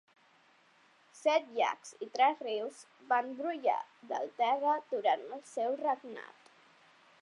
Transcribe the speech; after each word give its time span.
Set 1.17 1.51
llacs 1.57 1.91
i 2.07 2.09
tres 2.17 2.41
rius 2.47 2.81
van 3.13 3.31
brollar 3.43 3.77
del 4.15 4.29
terra 4.43 4.77
durant 4.97 5.27
el 5.39 5.49
seu 5.57 5.83
regnat. 5.89 6.55